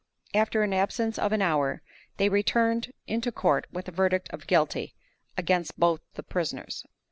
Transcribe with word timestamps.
After 0.33 0.63
an 0.63 0.73
absence 0.73 1.19
of 1.19 1.31
an 1.31 1.43
hour, 1.43 1.83
they 2.17 2.27
returned 2.27 2.91
into 3.05 3.31
court 3.31 3.67
with 3.71 3.87
a 3.87 3.91
verdict 3.91 4.31
of 4.31 4.47
"Guilty" 4.47 4.95
against 5.37 5.79
both 5.79 6.01
the 6.15 6.23
prisoners. 6.23 6.83